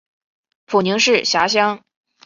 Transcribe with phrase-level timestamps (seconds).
[0.65, 1.79] 普宁市辖乡。